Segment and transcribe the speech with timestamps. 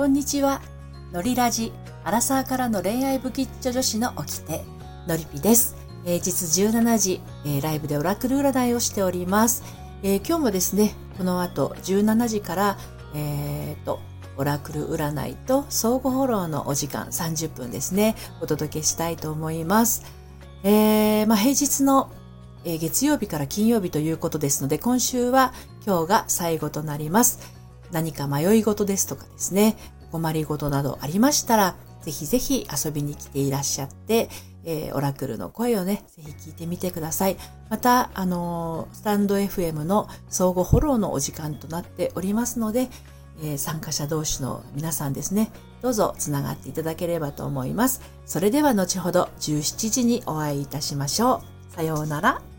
[0.00, 0.62] こんにちは。
[1.12, 1.74] のりラジ、
[2.04, 4.64] アラサーからの恋愛不吉祥女子の掟、
[5.06, 5.76] のりぴです。
[6.04, 9.62] 平日17時、えー、ライブでオラクル占いをしております。
[10.02, 12.78] えー、今日もですね、この後17時から、
[13.14, 14.00] えー、と、
[14.38, 20.06] オラクル占いと相互フォローのお時間30分ですね、お届けしたいと思います。
[20.62, 22.10] えー、まあ、平日の、
[22.64, 25.52] えー、月曜日から金曜日ということですので、今週は
[25.86, 27.59] 今日が最後となります。
[27.92, 29.76] 何か迷い事ですとかですね、
[30.12, 34.28] 困り事などありましたら、ぜひぜひ遊びに来ていらっしゃって、
[34.64, 37.36] えー、オラクルの声をね、ぜひ聞いてみてください。
[37.68, 42.88] また、あのー、スタンド FM の相互フォローのお時間となっておりますので、
[43.42, 45.50] えー、参加者同士の皆さんですね、
[45.82, 48.02] どうぞつながっていただければと思います。
[48.26, 51.74] それでは後ほど17時にお会いいたしましょう。
[51.74, 52.49] さようなら。